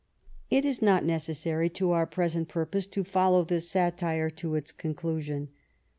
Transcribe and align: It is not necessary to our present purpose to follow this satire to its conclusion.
It 0.49 0.65
is 0.65 0.81
not 0.81 1.05
necessary 1.05 1.69
to 1.69 1.91
our 1.91 2.07
present 2.07 2.47
purpose 2.47 2.87
to 2.87 3.03
follow 3.03 3.43
this 3.43 3.69
satire 3.69 4.31
to 4.31 4.55
its 4.55 4.71
conclusion. 4.71 5.49